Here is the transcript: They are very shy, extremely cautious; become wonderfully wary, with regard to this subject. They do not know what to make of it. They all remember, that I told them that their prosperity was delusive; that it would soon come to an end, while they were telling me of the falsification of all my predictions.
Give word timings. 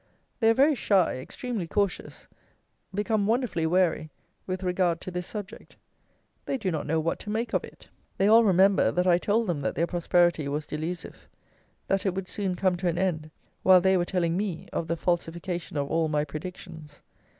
They 0.39 0.49
are 0.49 0.55
very 0.55 0.73
shy, 0.73 1.19
extremely 1.19 1.67
cautious; 1.67 2.27
become 2.91 3.27
wonderfully 3.27 3.67
wary, 3.67 4.09
with 4.47 4.63
regard 4.63 4.99
to 5.01 5.11
this 5.11 5.27
subject. 5.27 5.75
They 6.47 6.57
do 6.57 6.71
not 6.71 6.87
know 6.87 6.99
what 6.99 7.19
to 7.19 7.29
make 7.29 7.53
of 7.53 7.63
it. 7.63 7.87
They 8.17 8.27
all 8.27 8.43
remember, 8.43 8.91
that 8.91 9.05
I 9.05 9.19
told 9.19 9.45
them 9.45 9.59
that 9.61 9.75
their 9.75 9.85
prosperity 9.85 10.47
was 10.47 10.65
delusive; 10.65 11.27
that 11.85 12.03
it 12.07 12.15
would 12.15 12.27
soon 12.29 12.55
come 12.55 12.77
to 12.77 12.87
an 12.87 12.97
end, 12.97 13.29
while 13.61 13.79
they 13.79 13.95
were 13.95 14.03
telling 14.03 14.35
me 14.35 14.67
of 14.73 14.87
the 14.87 14.97
falsification 14.97 15.77
of 15.77 15.87
all 15.91 16.07
my 16.07 16.25
predictions. 16.25 17.03